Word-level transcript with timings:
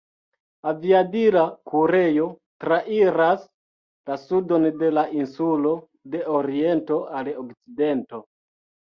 Aviadila 0.69 1.41
kurejo 1.73 2.23
trairas 2.63 3.43
la 4.11 4.17
sudon 4.21 4.65
de 4.79 4.89
la 4.99 5.03
insulo 5.19 5.73
de 6.15 6.23
oriento 6.39 6.97
al 7.21 7.31
okcidento. 7.43 8.23